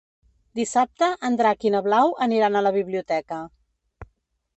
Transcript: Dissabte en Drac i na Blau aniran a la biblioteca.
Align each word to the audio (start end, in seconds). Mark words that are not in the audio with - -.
Dissabte 0.59 1.09
en 1.29 1.37
Drac 1.41 1.65
i 1.69 1.71
na 1.75 1.81
Blau 1.87 2.13
aniran 2.27 2.57
a 2.57 2.63
la 2.69 2.73
biblioteca. 2.79 3.39